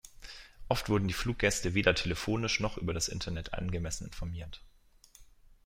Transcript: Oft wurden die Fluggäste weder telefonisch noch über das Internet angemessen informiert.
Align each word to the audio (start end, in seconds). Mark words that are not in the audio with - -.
Oft 0.67 0.89
wurden 0.89 1.07
die 1.07 1.13
Fluggäste 1.13 1.75
weder 1.75 1.93
telefonisch 1.93 2.59
noch 2.59 2.75
über 2.79 2.91
das 2.91 3.07
Internet 3.07 3.53
angemessen 3.53 4.05
informiert. 4.05 4.63